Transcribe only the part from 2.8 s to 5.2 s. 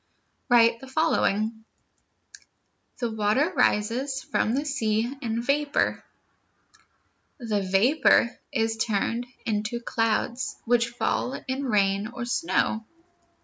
The water rises from the sea